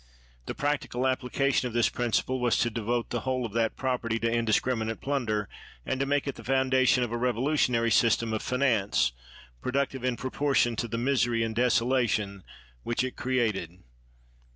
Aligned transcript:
The 0.47 0.55
practical 0.55 1.05
application 1.05 1.67
of 1.67 1.75
this 1.75 1.87
principle 1.89 2.39
was 2.41 2.57
to 2.57 2.71
devote 2.71 3.11
the 3.11 3.19
whole 3.19 3.45
of 3.45 3.53
that 3.53 3.75
property 3.77 4.17
to 4.21 4.27
indiscrim 4.27 4.81
inate 4.81 4.99
plunder, 4.99 5.47
and 5.85 5.99
to 5.99 6.07
make 6.07 6.25
it 6.25 6.33
the 6.33 6.43
foundation 6.43 7.03
of 7.03 7.11
a 7.11 7.17
revolutionary 7.17 7.91
system 7.91 8.33
of 8.33 8.41
finance, 8.41 9.11
productive 9.61 10.03
in 10.03 10.17
proportion 10.17 10.75
to 10.77 10.89
ihe 10.91 10.99
misery 10.99 11.43
and 11.43 11.55
desolation 11.55 12.43
which 12.81 13.03
it 13.03 13.15
created. 13.15 13.83